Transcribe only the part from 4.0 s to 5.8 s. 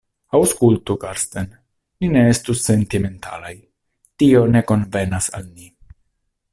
tio ne konvenas al ni.